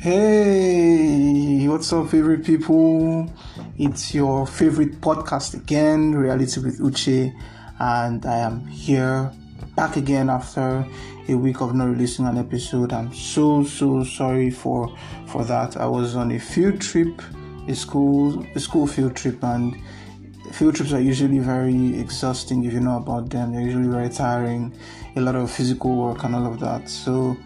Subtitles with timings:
[0.00, 3.30] Hey, what's up, favorite people?
[3.76, 7.30] It's your favorite podcast again, Reality with Uche,
[7.78, 9.30] and I am here
[9.76, 10.86] back again after
[11.28, 12.94] a week of not releasing an episode.
[12.94, 14.90] I'm so so sorry for
[15.26, 15.76] for that.
[15.76, 17.20] I was on a field trip,
[17.68, 19.76] a school a school field trip, and
[20.52, 23.52] field trips are usually very exhausting if you know about them.
[23.52, 24.72] They're usually very tiring,
[25.16, 26.88] a lot of physical work and all of that.
[26.88, 27.36] So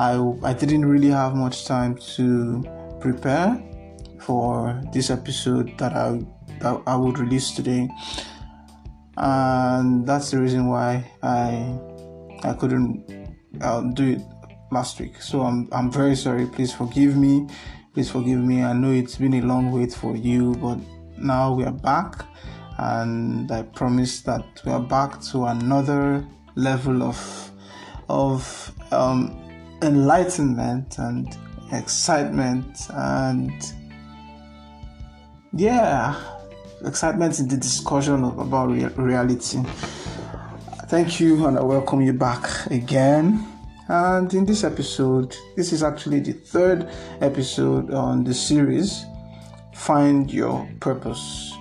[0.00, 2.64] I I didn't really have much time to
[3.00, 3.60] prepare
[4.18, 6.24] for this episode that I
[6.60, 7.86] that I would release today.
[9.18, 11.76] And that's the reason why I
[12.42, 13.04] I couldn't
[13.60, 14.22] uh, do it
[14.72, 15.20] last week.
[15.20, 16.46] So I'm I'm very sorry.
[16.46, 17.46] Please forgive me.
[17.92, 18.64] Please forgive me.
[18.64, 20.78] I know it's been a long wait for you, but
[21.18, 22.24] now we are back
[22.78, 26.24] and I promise that we are back to another
[26.56, 27.20] level of
[28.08, 29.49] of um,
[29.82, 31.36] enlightenment and
[31.72, 33.52] excitement and
[35.52, 36.20] yeah
[36.84, 39.62] excitement in the discussion of, about reality.
[40.86, 43.46] Thank you and i welcome you back again.
[43.88, 46.88] And in this episode this is actually the third
[47.20, 49.04] episode on the series
[49.74, 51.54] find your purpose.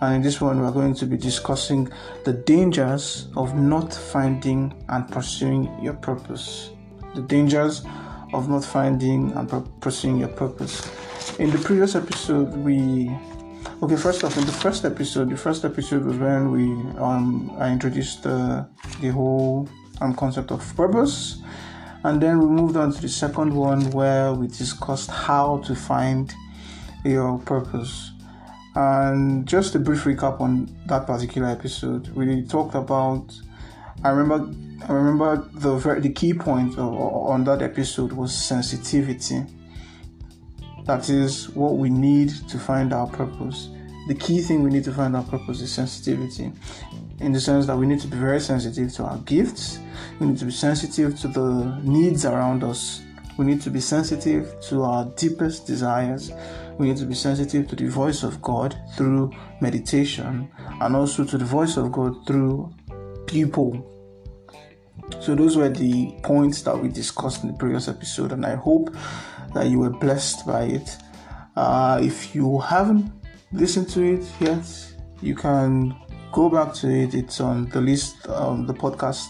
[0.00, 1.90] And in this one we're going to be discussing
[2.24, 6.70] the dangers of not finding and pursuing your purpose
[7.16, 7.82] the dangers
[8.32, 10.88] of not finding and pursuing your purpose.
[11.38, 13.10] In the previous episode we
[13.82, 16.64] okay first off in the first episode the first episode was when we
[16.98, 18.66] um i introduced the
[19.00, 19.68] the whole
[20.00, 21.42] um concept of purpose.
[22.04, 26.32] And then we moved on to the second one where we discussed how to find
[27.04, 28.12] your purpose.
[28.76, 32.08] And just a brief recap on that particular episode.
[32.10, 33.34] We talked about
[34.04, 34.52] i remember
[34.88, 39.44] i remember the very the key point on that episode was sensitivity.
[40.84, 43.70] That is what we need to find our purpose.
[44.06, 46.52] The key thing we need to find our purpose is sensitivity,
[47.18, 49.80] in the sense that we need to be very sensitive to our gifts,
[50.20, 53.02] we need to be sensitive to the needs around us,
[53.36, 56.30] we need to be sensitive to our deepest desires,
[56.78, 60.48] we need to be sensitive to the voice of God through meditation,
[60.80, 62.72] and also to the voice of God through
[63.26, 63.95] people
[65.20, 68.94] so those were the points that we discussed in the previous episode, and I hope
[69.54, 70.96] that you were blessed by it.
[71.54, 73.10] Uh, if you haven't
[73.52, 74.66] listened to it yet,
[75.22, 75.96] you can
[76.32, 77.14] go back to it.
[77.14, 79.28] It's on the list, um, the podcast,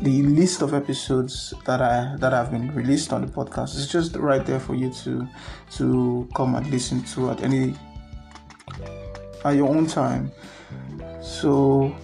[0.00, 3.76] the list of episodes that I that have been released on the podcast.
[3.76, 5.28] It's just right there for you to
[5.72, 7.74] to come and listen to at any
[9.44, 10.32] at your own time.
[11.20, 11.94] So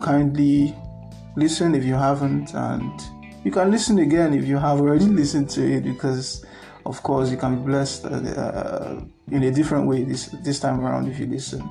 [0.00, 0.74] kindly
[1.36, 3.00] listen if you haven't, and
[3.44, 6.44] you can listen again if you have already listened to it because,
[6.86, 9.00] of course, you can be blessed uh,
[9.30, 11.62] in a different way this this time around if you listen.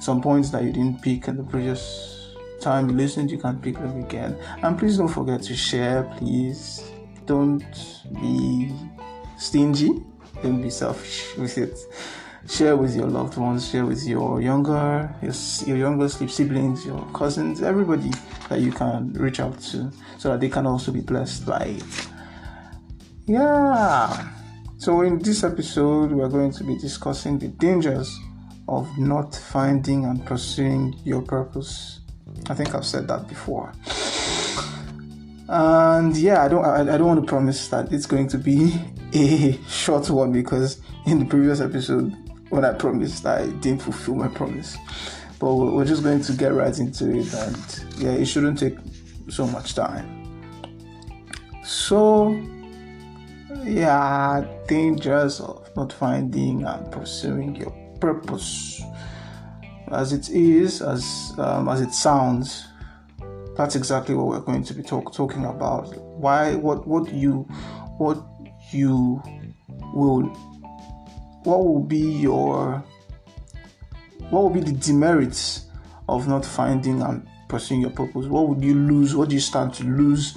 [0.00, 3.74] Some points that you didn't pick in the previous time you listened, you can pick
[3.74, 4.36] them again.
[4.62, 6.04] And please don't forget to share.
[6.18, 6.90] Please
[7.26, 7.64] don't
[8.20, 8.72] be
[9.36, 9.90] stingy.
[10.42, 11.78] Don't be selfish with it
[12.48, 15.34] share with your loved ones, share with your younger, your,
[15.66, 18.10] your younger siblings, your cousins, everybody
[18.48, 22.08] that you can reach out to, so that they can also be blessed by it.
[23.26, 24.30] Yeah.
[24.78, 28.18] So in this episode, we are going to be discussing the dangers
[28.68, 32.00] of not finding and pursuing your purpose.
[32.48, 33.72] I think I've said that before.
[35.48, 38.74] And yeah, I don't I, I don't want to promise that it's going to be
[39.14, 42.14] a short one because in the previous episode
[42.50, 44.76] when I promised, I didn't fulfill my promise.
[45.40, 48.76] But we're just going to get right into it, and yeah, it shouldn't take
[49.28, 50.06] so much time.
[51.62, 52.30] So,
[53.62, 58.82] yeah, dangers of not finding and pursuing your purpose,
[59.92, 62.66] as it is, as um, as it sounds.
[63.56, 65.96] That's exactly what we're going to be talk, talking about.
[65.96, 66.54] Why?
[66.54, 66.86] What?
[66.86, 67.42] What you?
[67.98, 68.24] What
[68.72, 69.22] you
[69.94, 70.22] will
[71.44, 72.84] what will be your
[74.30, 75.66] what would be the demerits
[76.08, 78.26] of not finding and pursuing your purpose?
[78.26, 79.14] What would you lose?
[79.14, 80.36] What do you stand to lose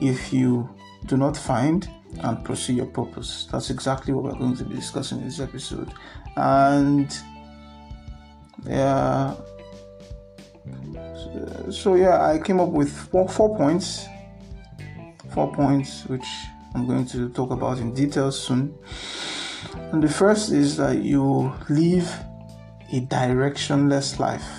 [0.00, 0.68] if you
[1.06, 1.88] do not find
[2.20, 3.48] and pursue your purpose?
[3.50, 5.92] That's exactly what we're going to be discussing in this episode.
[6.36, 7.14] And
[8.64, 9.34] yeah,
[10.94, 14.06] so, so yeah, I came up with four, four points,
[15.32, 16.26] four points which
[16.74, 18.76] I'm going to talk about in detail soon.
[19.92, 22.12] And the first is that you live
[22.92, 24.50] a directionless life.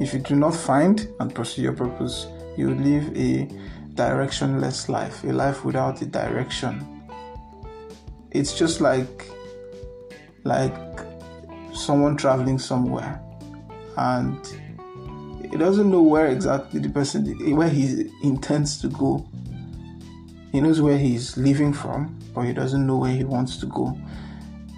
[0.00, 2.26] If you do not find and pursue your purpose,
[2.56, 3.46] you live a
[3.94, 7.00] directionless life, a life without a direction.
[8.32, 9.26] it's just like
[10.44, 10.74] like
[11.74, 13.20] someone traveling somewhere
[13.96, 14.38] and
[15.50, 17.24] he doesn't know where exactly the person
[17.56, 19.26] where he intends to go
[20.52, 23.98] he knows where he's leaving from but he doesn't know where he wants to go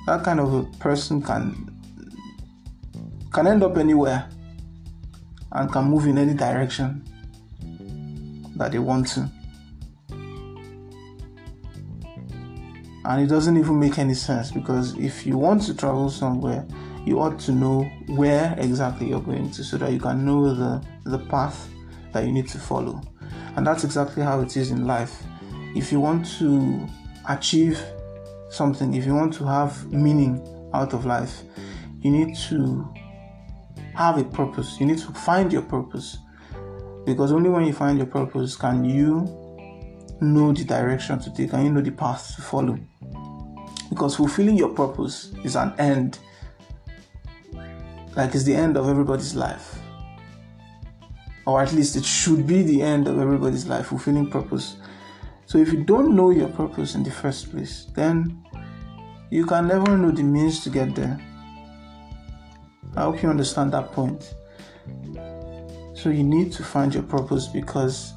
[0.06, 1.68] that kind of a person can
[3.32, 4.28] can end up anywhere
[5.52, 7.02] and can move in any direction
[8.56, 9.30] that they want to.
[13.04, 16.66] And it doesn't even make any sense because if you want to travel somewhere
[17.04, 20.82] you ought to know where exactly you're going to so that you can know the
[21.04, 21.68] the path
[22.12, 23.00] that you need to follow.
[23.56, 25.22] And that's exactly how it is in life.
[25.74, 26.86] If you want to
[27.28, 27.82] achieve
[28.52, 28.94] something.
[28.94, 30.40] If you want to have meaning
[30.72, 31.42] out of life
[32.02, 32.92] you need to
[33.94, 34.78] have a purpose.
[34.80, 36.18] You need to find your purpose.
[37.06, 39.24] Because only when you find your purpose can you
[40.20, 42.78] know the direction to take and you know the path to follow.
[43.88, 46.18] Because fulfilling your purpose is an end.
[48.16, 49.78] Like it's the end of everybody's life.
[51.46, 54.76] Or at least it should be the end of everybody's life fulfilling purpose
[55.52, 58.42] so if you don't know your purpose in the first place then
[59.28, 61.20] you can never know the means to get there
[62.96, 64.34] i hope you understand that point
[65.94, 68.14] so you need to find your purpose because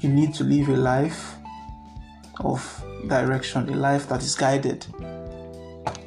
[0.00, 1.34] you need to live a life
[2.40, 4.86] of direction, a life that is guided,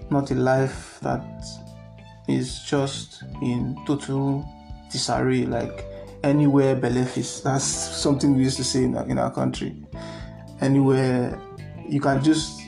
[0.09, 1.25] not a life that
[2.27, 4.47] is just in total
[4.91, 5.85] disarray, like
[6.23, 7.43] anywhere belefis.
[7.43, 9.75] That's something we used to say in our, in our country.
[10.61, 11.39] Anywhere
[11.87, 12.61] you can just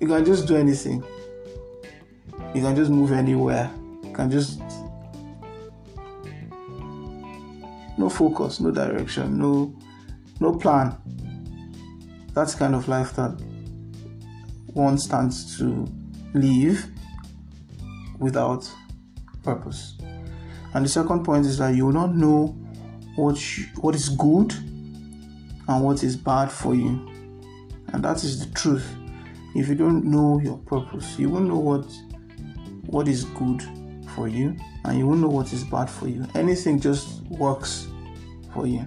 [0.00, 1.02] you can just do anything.
[2.54, 3.70] You can just move anywhere.
[4.02, 4.60] You can just
[7.96, 9.74] no focus, no direction, no
[10.40, 10.96] no plan
[12.34, 13.30] that's kind of life that
[14.74, 15.86] one stands to
[16.34, 16.84] live
[18.18, 18.68] without
[19.44, 19.96] purpose.
[20.74, 22.46] And the second point is that you will not know
[23.14, 24.52] what you, what is good
[25.68, 27.08] and what is bad for you.
[27.92, 28.86] And that is the truth.
[29.54, 31.86] If you don't know your purpose, you won't know what
[32.86, 33.62] what is good
[34.14, 36.26] for you and you won't know what is bad for you.
[36.34, 37.88] Anything just works
[38.52, 38.86] for you.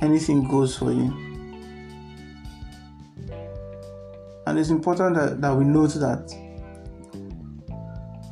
[0.00, 1.12] Anything goes for you.
[4.46, 6.32] And it's important that, that we note that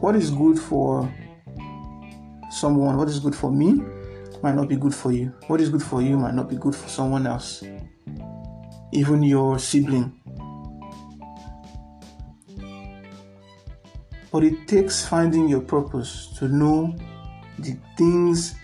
[0.01, 1.13] what is good for
[2.51, 3.83] someone, what is good for me,
[4.43, 5.33] might not be good for you.
[5.47, 7.63] What is good for you might not be good for someone else,
[8.93, 10.15] even your sibling.
[14.31, 16.95] But it takes finding your purpose to know
[17.59, 18.55] the things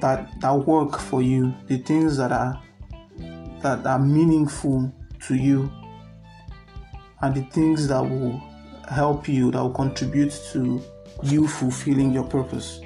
[0.00, 2.62] that that work for you, the things that are
[3.62, 4.92] that are meaningful
[5.26, 5.70] to you
[7.22, 8.40] and the things that will
[8.88, 10.80] help you, that will contribute to
[11.22, 12.80] you fulfilling your purpose.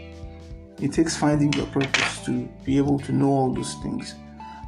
[0.82, 4.14] It takes finding your purpose to be able to know all those things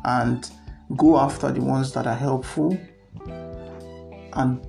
[0.04, 0.48] and
[0.96, 2.78] go after the ones that are helpful
[4.32, 4.66] and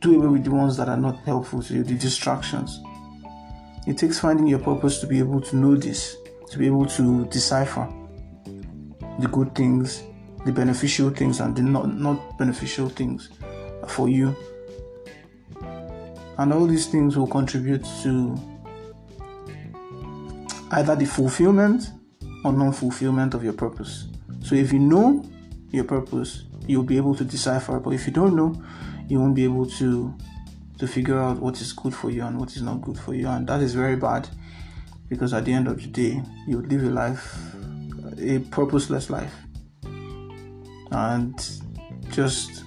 [0.00, 2.80] do away with the ones that are not helpful to you, the distractions.
[3.86, 6.16] It takes finding your purpose to be able to know this,
[6.50, 7.88] to be able to decipher
[9.18, 10.02] the good things
[10.44, 13.28] the beneficial things and the not, not beneficial things
[13.86, 14.34] for you.
[16.38, 18.34] And all these things will contribute to
[20.70, 21.90] either the fulfillment
[22.44, 24.08] or non fulfillment of your purpose.
[24.40, 25.24] So if you know
[25.70, 27.80] your purpose, you'll be able to decipher.
[27.80, 28.60] But if you don't know,
[29.08, 30.14] you won't be able to
[30.78, 33.26] to figure out what is good for you and what is not good for you.
[33.28, 34.28] And that is very bad
[35.08, 37.36] because at the end of the day, you live a life,
[38.20, 39.34] a purposeless life
[40.90, 41.50] and
[42.10, 42.64] just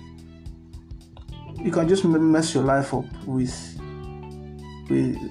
[1.59, 3.80] you can just mess your life up with, with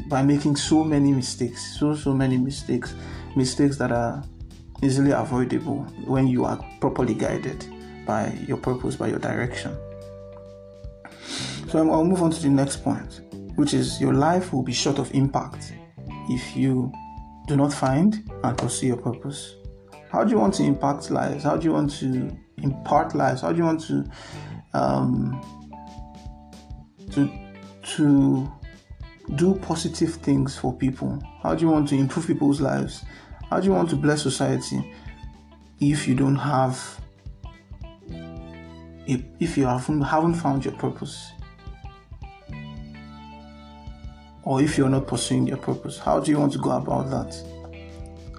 [0.09, 2.95] by making so many mistakes so so many mistakes
[3.37, 4.23] mistakes that are
[4.83, 7.67] easily avoidable when you are properly guided
[8.07, 9.77] by your purpose by your direction.
[11.69, 13.21] So i'll move on to the next point
[13.57, 15.75] which is your life will be short of impact
[16.31, 16.91] if you
[17.47, 19.57] do not find and pursue your purpose.
[20.11, 21.45] How do you want to impact lives?
[21.45, 23.43] How do you want to impart lives?
[23.43, 24.05] How do you want to
[24.73, 25.41] um,
[27.13, 27.29] to
[27.97, 28.51] to
[29.37, 31.23] do positive things for people?
[31.43, 33.05] How do you want to improve people's lives?
[33.49, 34.95] How do you want to bless society
[35.81, 37.01] if you don't have
[39.07, 41.33] if, if you haven't haven't found your purpose?
[44.43, 47.35] Or if you're not pursuing your purpose, how do you want to go about that?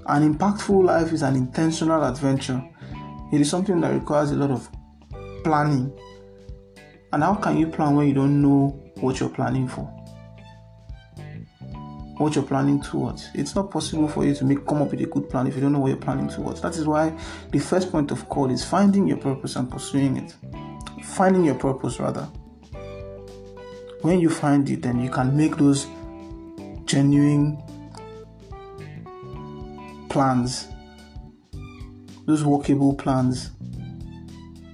[0.08, 2.62] An impactful life is an intentional adventure
[3.32, 4.70] it is something that requires a lot of
[5.44, 5.98] planning.
[7.14, 9.90] And how can you plan when you don't know what you're planning for?
[12.22, 13.30] What you're planning towards.
[13.34, 15.62] It's not possible for you to make come up with a good plan if you
[15.62, 16.62] don't know what you're planning towards.
[16.62, 17.18] That is why
[17.50, 20.36] the first point of call is finding your purpose and pursuing it.
[21.04, 22.26] Finding your purpose rather.
[24.04, 25.88] When you find it, then you can make those
[26.86, 27.58] genuine
[30.08, 30.68] plans,
[32.28, 33.50] those workable plans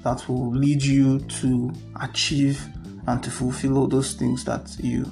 [0.03, 2.67] that will lead you to achieve
[3.07, 5.09] and to fulfill all those things that you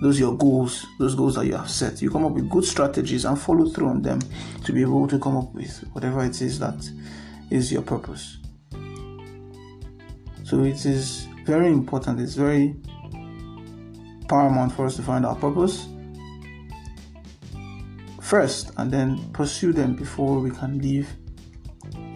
[0.00, 3.24] those your goals those goals that you have set you come up with good strategies
[3.24, 4.20] and follow through on them
[4.64, 6.88] to be able to come up with whatever it is that
[7.50, 8.38] is your purpose
[10.44, 12.74] so it is very important it's very
[14.28, 15.88] paramount for us to find our purpose
[18.20, 21.08] first and then pursue them before we can live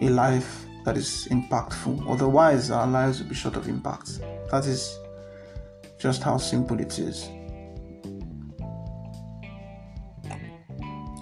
[0.01, 2.09] a life that is impactful.
[2.09, 4.19] Otherwise, our lives will be short of impact.
[4.51, 4.99] That is
[5.97, 7.29] just how simple it is.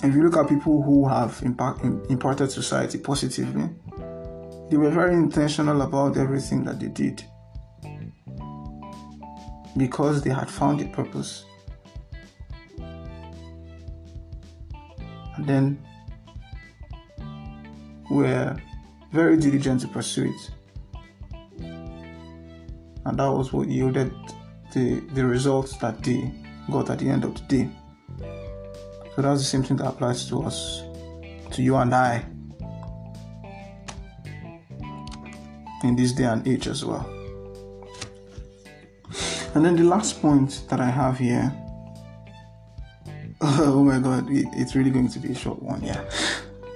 [0.03, 3.69] If you look at people who have impact, impacted society positively,
[4.69, 7.23] they were very intentional about everything that they did
[9.77, 11.45] because they had found a purpose.
[15.35, 15.85] And then
[18.09, 18.57] were
[19.11, 20.51] very diligent to pursue it.
[23.05, 24.13] And that was what yielded
[24.73, 26.31] the, the results that they
[26.71, 27.69] got at the end of the day.
[29.15, 30.83] So that's the same thing that applies to us,
[31.51, 32.25] to you and I,
[35.83, 37.05] in this day and age as well.
[39.53, 41.51] And then the last point that I have here
[43.43, 46.07] oh my god, it's really going to be a short one, yeah.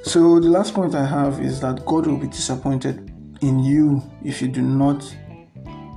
[0.02, 3.12] So, the last point I have is that God will be disappointed
[3.42, 5.04] in you if you do not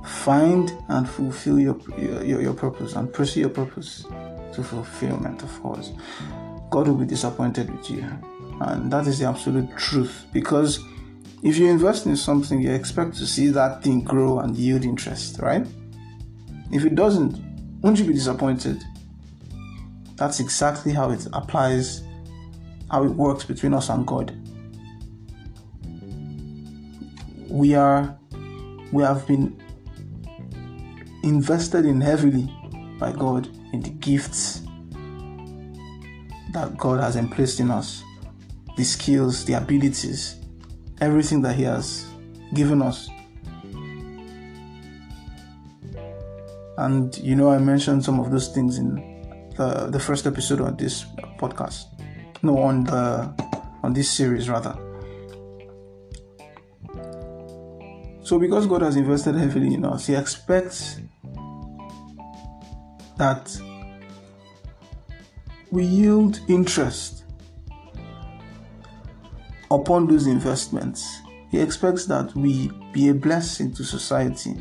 [0.05, 4.05] find and fulfill your, your, your purpose and pursue your purpose
[4.59, 5.91] to fulfillment, of course.
[6.69, 8.05] God will be disappointed with you.
[8.61, 10.79] And that is the absolute truth because
[11.41, 15.39] if you invest in something, you expect to see that thing grow and yield interest,
[15.39, 15.65] right?
[16.71, 17.39] If it doesn't,
[17.81, 18.83] won't you be disappointed?
[20.15, 22.03] That's exactly how it applies
[22.91, 24.35] how it works between us and God.
[27.47, 28.17] We are
[28.91, 29.61] we have been
[31.23, 32.51] invested in heavily
[32.99, 34.61] by God in the gifts
[36.53, 38.03] that God has emplaced in us,
[38.77, 40.35] the skills, the abilities,
[41.01, 42.05] everything that He has
[42.53, 43.09] given us.
[46.77, 48.95] And you know, I mentioned some of those things in
[49.55, 51.05] the, the first episode of this
[51.37, 51.85] podcast
[52.41, 53.33] no on the
[53.83, 54.73] on this series rather
[58.23, 60.97] so because god has invested heavily in us he expects
[63.19, 63.55] that
[65.69, 67.23] we yield interest
[69.69, 71.21] upon those investments
[71.51, 74.55] he expects that we be a blessing to society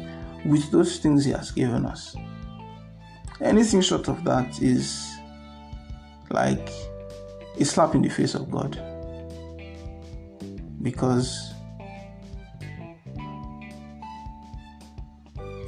[0.45, 2.15] with those things he has given us
[3.41, 5.19] anything short of that is
[6.31, 6.71] like
[7.61, 8.81] a slap in the face of God.
[10.83, 11.53] Because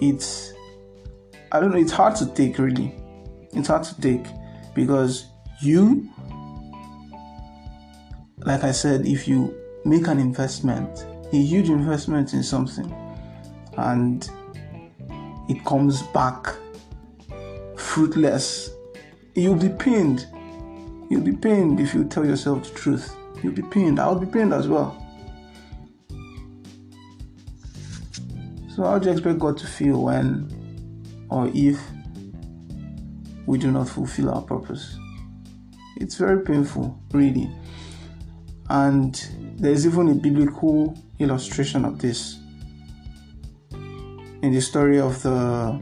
[0.00, 0.52] it's,
[1.52, 2.95] I don't know, it's hard to take really.
[3.52, 4.25] It's hard to take
[4.75, 5.26] because
[5.61, 6.09] you,
[8.38, 9.54] like I said, if you
[9.85, 12.90] make an investment, a huge investment in something,
[13.76, 14.28] and
[15.49, 16.54] it comes back
[17.76, 18.71] fruitless,
[19.35, 20.26] you'll be pained
[21.11, 23.16] You'll be pained if you tell yourself the truth.
[23.42, 23.99] You'll be pained.
[23.99, 24.97] I'll be pained as well.
[28.76, 30.49] So, how do you expect God to feel when
[31.31, 31.81] or if
[33.47, 34.99] we do not fulfill our purpose?
[35.97, 37.51] It's very painful, really.
[38.69, 39.15] And
[39.57, 42.39] there's even a biblical illustration of this
[44.43, 45.81] in the story of the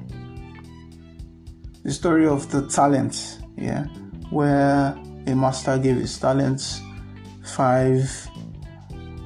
[1.85, 3.85] the story of the talents, yeah,
[4.31, 6.81] where a master gave his talents
[7.43, 8.11] five,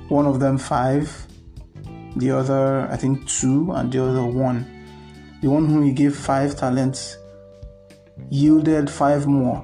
[0.09, 1.11] one of them five,
[2.17, 4.67] the other, I think, two, and the other one.
[5.43, 7.19] The one whom he gave five talents
[8.31, 9.63] yielded five more.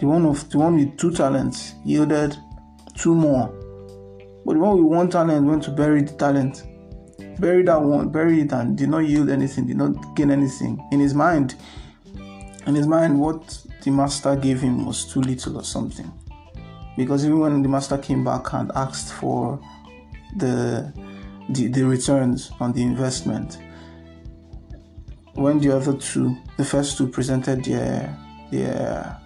[0.00, 2.36] The one of the one with two talents yielded
[2.96, 3.48] two more.
[4.44, 6.64] But the one with one talent went to bury the talent.
[7.38, 10.84] Buried that one, buried it and did not yield anything, did not gain anything.
[10.90, 11.54] In his mind,
[12.66, 16.10] in his mind, what the master gave him was too little or something.
[16.96, 19.60] Because even when the master came back and asked for
[20.36, 20.92] the
[21.48, 23.58] the, the returns on the investment.
[25.34, 28.16] When the other two, the first two presented their
[28.50, 29.20] their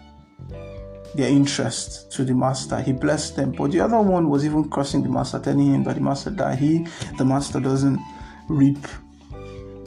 [1.15, 3.53] their interest to the master, he blessed them.
[3.53, 6.59] But the other one was even crossing the master, telling him that the master that
[6.59, 6.87] he,
[7.19, 8.01] the master, doesn't
[8.49, 8.85] reap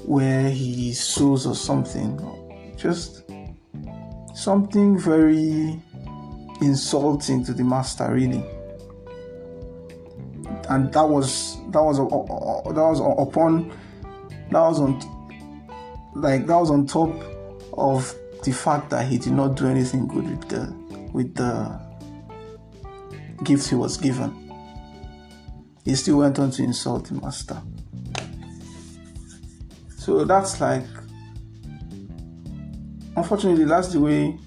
[0.06, 2.20] where he sows or something.
[2.78, 3.24] Just
[4.34, 5.82] something very
[6.62, 8.44] insulting to the master, really.
[10.70, 13.70] And that was that was uh, uh, that was upon
[14.52, 15.00] that was on
[16.16, 17.10] like that was on top
[17.74, 20.74] of the fact that he did not do anything good with the
[21.14, 21.80] with the
[23.44, 24.34] gift he was given.
[25.86, 27.62] He still went on to insult the master.
[29.98, 30.86] So that's like,
[33.16, 34.38] unfortunately, that's the way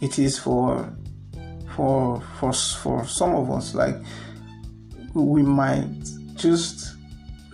[0.00, 0.92] it is for
[1.74, 3.74] for for for some of us.
[3.74, 3.96] Like
[5.14, 6.04] we might
[6.34, 6.96] just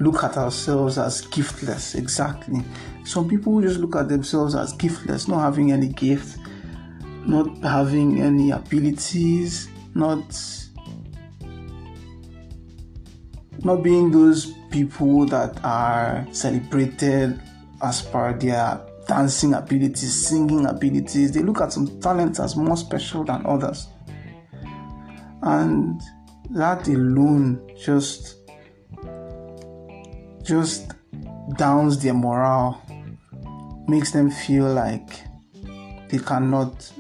[0.01, 1.95] look at ourselves as giftless.
[1.95, 2.63] Exactly.
[3.05, 6.39] Some people just look at themselves as giftless, not having any gift,
[7.27, 10.25] not having any abilities, not
[13.63, 17.39] not being those people that are celebrated
[17.83, 21.33] as per their dancing abilities, singing abilities.
[21.33, 23.89] They look at some talents as more special than others.
[25.43, 26.01] And
[26.51, 28.37] that alone just
[30.43, 30.93] just
[31.57, 32.83] downs their morale,
[33.87, 35.09] makes them feel like
[36.09, 36.93] they cannot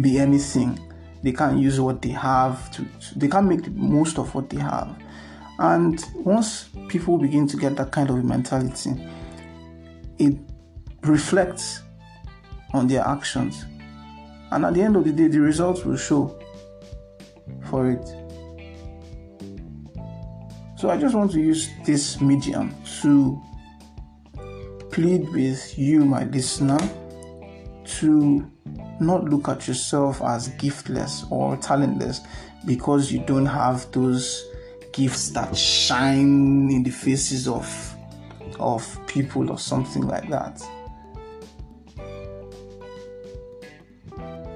[0.00, 0.78] be anything.
[1.22, 4.58] They can't use what they have to, they can't make the most of what they
[4.58, 4.96] have.
[5.58, 8.94] And once people begin to get that kind of mentality,
[10.18, 10.38] it
[11.02, 11.82] reflects
[12.72, 13.66] on their actions.
[14.52, 16.38] And at the end of the day, the results will show
[17.66, 18.19] for it.
[20.80, 23.38] So I just want to use this medium to
[24.90, 26.78] plead with you, my listener,
[27.98, 28.50] to
[28.98, 32.22] not look at yourself as giftless or talentless
[32.64, 34.42] because you don't have those
[34.94, 37.68] gifts that shine in the faces of
[38.58, 40.62] of people or something like that.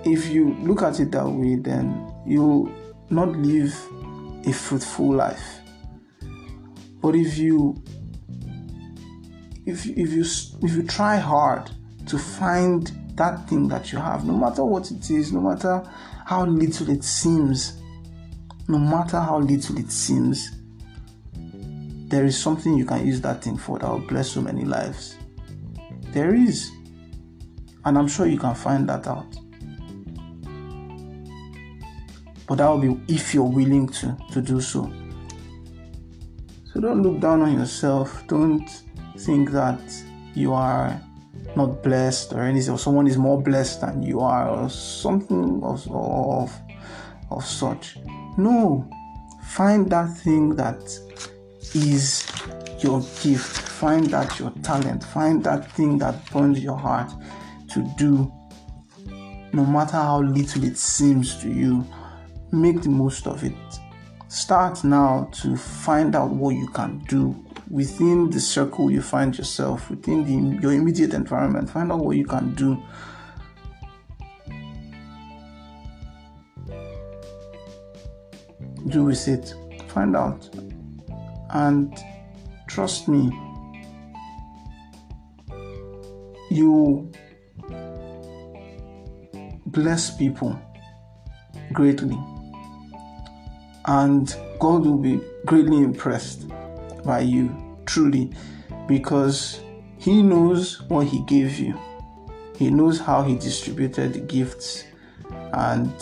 [0.07, 2.73] If you look at it that way, then you will
[3.11, 3.75] not live
[4.47, 5.61] a fruitful life.
[7.05, 7.83] But if you
[9.67, 10.25] if if you
[10.63, 11.71] if you try hard
[12.07, 15.85] to find that thing that you have, no matter what it is, no matter
[16.25, 17.79] how little it seems,
[18.69, 20.53] no matter how little it seems,
[22.09, 25.19] there is something you can use that thing for that will bless so many lives.
[26.13, 26.71] There is.
[27.85, 29.31] And I'm sure you can find that out.
[32.49, 34.91] But that will be if you're willing to, to do so.
[36.75, 38.27] So don't look down on yourself.
[38.27, 38.69] Don't
[39.19, 39.81] think that
[40.35, 41.01] you are
[41.55, 45.87] not blessed or anything, or someone is more blessed than you are, or something of,
[45.89, 46.53] of,
[47.31, 47.97] of such.
[48.37, 48.91] No,
[49.45, 50.83] find that thing that
[51.75, 52.27] is
[52.81, 53.57] your gift.
[53.57, 55.05] Find that your talent.
[55.05, 57.13] Find that thing that burns your heart
[57.71, 58.33] to do.
[59.53, 61.87] No matter how little it seems to you,
[62.51, 63.53] make the most of it.
[64.35, 67.37] Start now to find out what you can do
[67.71, 71.71] within the circle you find yourself, within the, your immediate environment.
[71.71, 72.83] Find out what you can do
[78.89, 79.55] do with it.
[79.87, 80.51] Find out.
[81.51, 81.97] And
[82.67, 83.31] trust me,
[86.51, 87.09] you
[89.67, 90.61] bless people
[91.73, 92.19] greatly.
[93.87, 96.49] And God will be greatly impressed
[97.05, 97.55] by you,
[97.87, 98.33] truly,
[98.87, 99.61] because
[99.99, 101.79] He knows what He gave you.
[102.57, 104.85] He knows how He distributed the gifts
[105.53, 105.93] and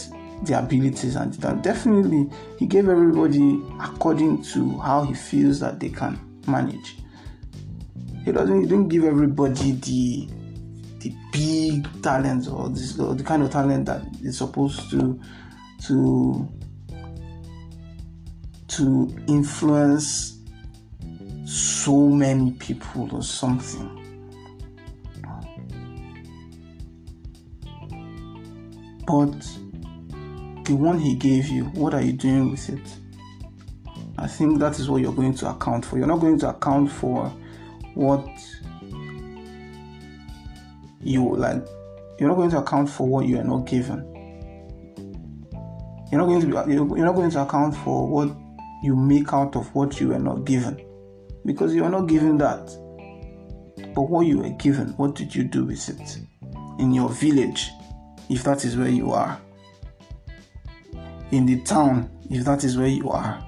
[0.45, 5.89] the abilities and that definitely he gave everybody according to how he feels that they
[5.89, 6.19] can
[6.49, 6.97] manage
[8.25, 10.29] he doesn't he didn't give everybody the
[10.99, 15.21] the big talent or, this, or the kind of talent that is supposed to
[15.85, 16.49] to
[18.77, 20.39] to influence
[21.45, 24.03] so many people or something
[29.13, 29.47] but
[30.65, 32.97] the one He gave you, what are you doing with it?
[34.17, 35.99] I think that is what you're going to account for.
[35.99, 37.27] You're not going to account for
[37.95, 38.27] what
[41.01, 41.67] you like.
[42.19, 44.09] You're not going to account for what you are not given.
[46.11, 48.29] You're not going to be, you're not going to account for what
[48.83, 50.85] you make out of what you are not given.
[51.45, 52.67] because you are not given that.
[53.95, 56.19] But what you were given, what did you do with it?
[56.79, 57.71] In your village,
[58.29, 59.41] if that is where you are.
[61.31, 63.43] In the town, if that is where you are.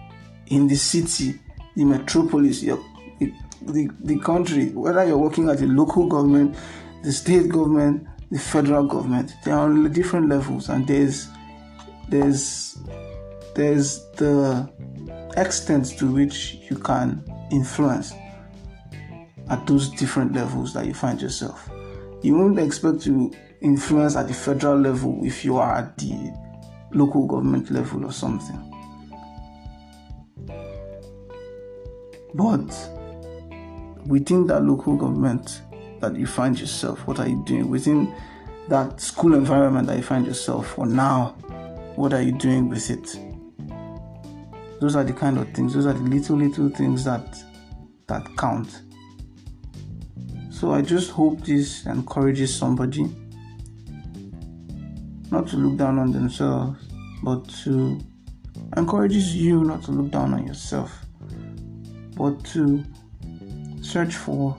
[0.49, 1.41] In the city,
[1.77, 2.83] the metropolis, your,
[3.63, 6.57] the, the country, whether you're working at the local government,
[7.03, 11.29] the state government, the federal government, they are different levels, and there's
[12.09, 12.79] there's
[13.55, 14.69] there's the
[15.37, 18.13] extent to which you can influence
[19.51, 21.69] at those different levels that you find yourself.
[22.23, 26.33] You won't expect to influence at the federal level if you are at the
[26.93, 28.61] local government level or something.
[32.35, 32.91] But
[34.07, 35.63] within that local government
[36.01, 37.69] that you find yourself, what are you doing?
[37.71, 38.15] Within
[38.69, 41.37] that school environment that you find yourself for now,
[41.97, 43.34] what are you doing with it?
[44.85, 47.43] Those are the kind of things, those are the little, little things that
[48.07, 48.83] that count.
[50.51, 53.05] So I just hope this encourages somebody
[55.31, 56.87] not to look down on themselves,
[57.23, 57.99] but to
[58.77, 60.93] encourages you not to look down on yourself,
[62.15, 62.85] but to
[63.81, 64.55] search for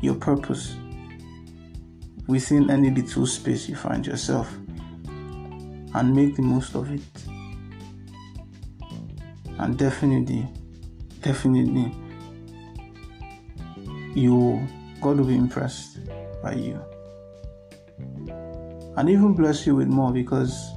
[0.00, 0.76] your purpose
[2.28, 4.48] within any little space you find yourself
[5.96, 7.37] and make the most of it.
[9.58, 10.48] And definitely,
[11.20, 11.94] definitely,
[14.14, 14.66] you
[15.00, 15.98] God will be impressed
[16.42, 16.80] by you
[18.98, 20.72] and even bless you with more because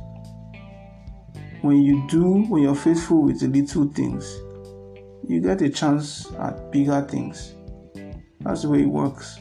[1.61, 4.31] when you do, when you're faithful with the little things,
[5.27, 7.55] you get a chance at bigger things.
[8.41, 9.39] That's the way it works.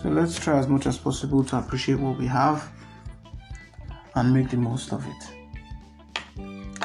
[0.00, 2.70] So let's try as much as possible to appreciate what we have
[4.16, 5.36] and make the most of it.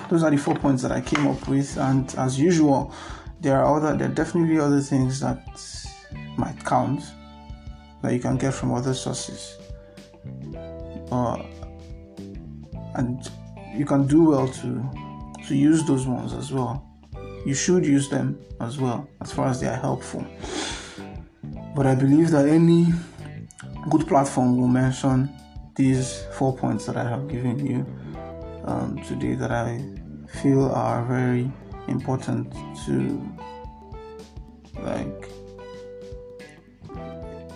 [0.09, 2.93] Those are the four points that I came up with, and as usual,
[3.39, 5.39] there are other there are definitely other things that
[6.37, 7.01] might count
[8.01, 9.57] that you can get from other sources.
[11.11, 11.41] Uh,
[12.95, 13.31] and
[13.73, 14.89] you can do well to
[15.47, 16.85] to use those ones as well.
[17.45, 20.25] You should use them as well as far as they are helpful.
[21.75, 22.87] But I believe that any
[23.89, 25.33] good platform will mention
[25.75, 27.85] these four points that I have given you
[28.65, 29.81] um, today that I
[30.41, 31.51] feel are very
[31.87, 32.53] important
[32.85, 33.21] to
[34.81, 35.29] like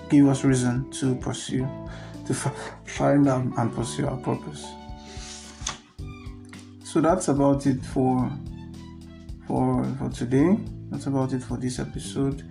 [0.09, 1.67] give us reason to pursue,
[2.25, 2.33] to
[2.85, 4.65] find out and pursue our purpose.
[6.83, 8.31] So that's about it for
[9.47, 10.57] for for today.
[10.89, 12.43] That's about it for this episode,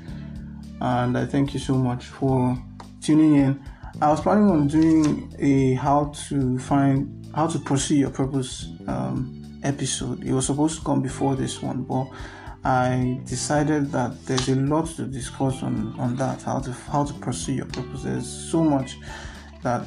[0.80, 2.58] and I thank you so much for
[3.00, 3.73] tuning in.
[4.00, 9.60] I was planning on doing a how to find how to pursue your purpose um,
[9.62, 10.24] episode.
[10.24, 12.08] It was supposed to come before this one, but
[12.64, 17.14] I decided that there's a lot to discuss on, on that how to how to
[17.14, 18.02] pursue your purpose.
[18.02, 18.96] There's so much
[19.62, 19.86] that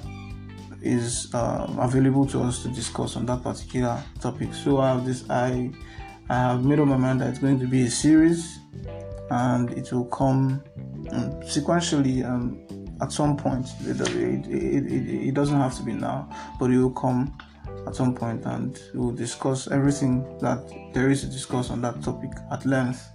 [0.81, 4.53] is uh, available to us to discuss on that particular topic.
[4.53, 5.71] So I have this I
[6.29, 8.59] I have made up my mind that it's going to be a series
[9.29, 10.63] and it will come
[11.11, 12.67] um, sequentially um,
[13.01, 13.67] at some point.
[13.81, 16.29] It, it, it, it, doesn't have to be now,
[16.59, 17.37] but it will come
[17.85, 22.31] at some point and we'll discuss everything that there is to discuss on that topic
[22.51, 23.09] at length.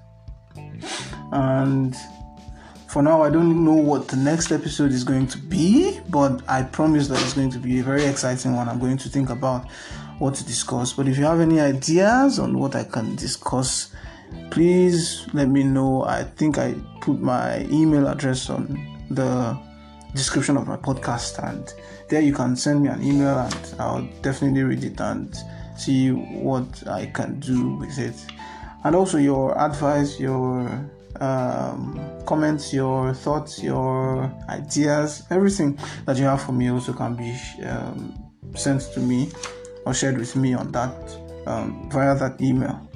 [1.32, 1.96] And
[2.88, 6.62] for now, I don't know what the next episode is going to be, but I
[6.62, 8.68] promise that it's going to be a very exciting one.
[8.68, 9.66] I'm going to think about
[10.18, 10.92] what to discuss.
[10.92, 13.94] But if you have any ideas on what I can discuss,
[14.50, 16.04] please let me know.
[16.04, 18.78] I think I put my email address on
[19.10, 19.58] the
[20.14, 21.72] description of my podcast and
[22.08, 25.34] there you can send me an email and I'll definitely read it and
[25.76, 28.14] see what I can do with it.
[28.84, 30.68] And also your advice, your
[31.20, 37.34] um, comments, your thoughts, your ideas, everything that you have for me also can be
[37.64, 38.14] um,
[38.54, 39.30] sent to me
[39.86, 40.94] or shared with me on that
[41.46, 42.88] um, via that email.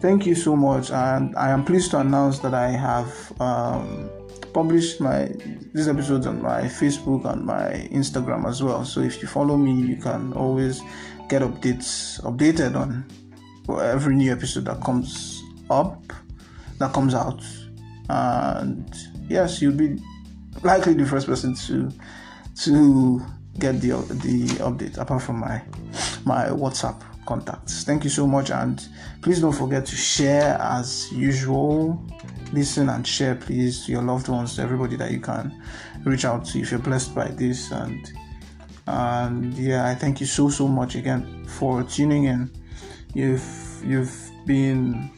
[0.00, 4.10] Thank you so much, and I am pleased to announce that I have um,
[4.52, 5.30] publish my
[5.72, 8.84] these episodes on my Facebook and my Instagram as well.
[8.84, 10.82] So if you follow me, you can always
[11.28, 13.04] get updates updated on
[13.80, 16.12] every new episode that comes up,
[16.78, 17.42] that comes out.
[18.08, 18.94] And
[19.28, 19.98] yes, you'll be
[20.62, 21.90] likely the first person to
[22.64, 23.20] to
[23.58, 23.90] get the
[24.22, 25.62] the update apart from my
[26.24, 27.84] my WhatsApp contacts.
[27.84, 28.86] Thank you so much and
[29.22, 32.04] please don't forget to share as usual
[32.52, 35.62] listen and share, please, to your loved ones, to everybody that you can
[36.04, 37.70] reach out to if you're blessed by this.
[37.72, 38.12] And
[38.86, 42.50] And yeah, I thank you so so much again for tuning in.
[43.14, 45.10] You've you've been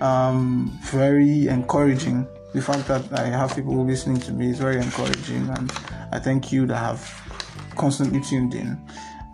[0.00, 2.26] um, very encouraging.
[2.54, 5.72] The fact that I have people listening to me is very encouraging, and
[6.12, 7.02] I thank you that have
[7.76, 8.78] constantly tuned in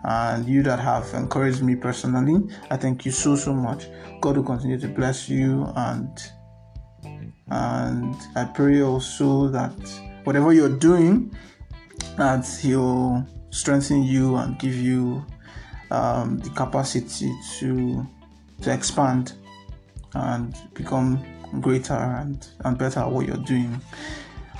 [0.03, 2.41] and you that have encouraged me personally.
[2.71, 3.87] I thank you so so much.
[4.19, 6.09] God will continue to bless you and
[7.51, 9.73] and I pray also that
[10.23, 11.35] whatever you're doing,
[12.15, 15.25] that He'll strengthen you and give you
[15.91, 18.07] um, the capacity to
[18.61, 19.33] to expand
[20.13, 21.23] and become
[21.59, 23.81] greater and, and better at what you're doing.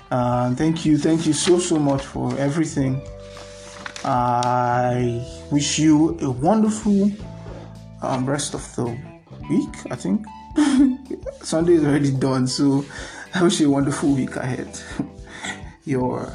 [0.10, 3.01] Uh, thank you, thank you so so much for everything.
[4.04, 7.10] I wish you a wonderful
[8.01, 8.86] um, rest of the
[9.49, 9.75] week.
[9.89, 10.25] I think
[11.41, 12.86] Sunday is already done, so
[13.34, 14.79] I wish you a wonderful week ahead.
[15.86, 16.31] your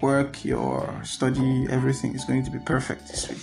[0.00, 3.38] work, your study, everything is going to be perfect this week.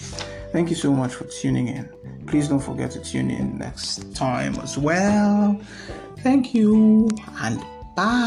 [0.51, 1.89] Thank you so much for tuning in.
[2.27, 5.59] Please don't forget to tune in next time as well.
[6.19, 7.59] Thank you and
[7.95, 8.21] bye.